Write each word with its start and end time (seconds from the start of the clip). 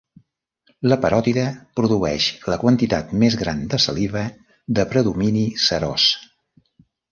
La 0.91 0.95
paròtide 1.03 1.43
produeix 1.79 2.29
la 2.53 2.57
quantitat 2.63 3.13
més 3.25 3.37
gran 3.43 3.63
de 3.75 3.81
saliva 3.85 4.25
de 4.81 4.89
predomini 4.97 5.47
serós. 5.69 6.11